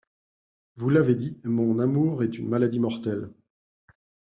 Vous 0.77 0.89
l’avez 0.89 1.13
dit, 1.13 1.39
mon 1.43 1.77
amour 1.77 2.23
est 2.23 2.35
une 2.39 2.49
maladie 2.49 2.79
mortelle. 2.79 3.29